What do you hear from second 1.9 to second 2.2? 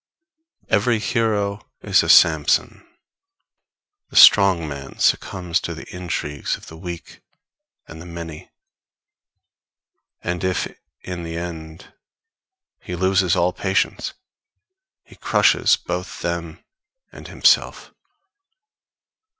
a